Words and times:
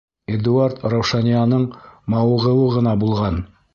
Эдуард 0.35 0.79
Раушанияның 0.93 1.67
мауығыуы 2.15 2.73
ғына 2.79 2.95
булған. 3.05 3.39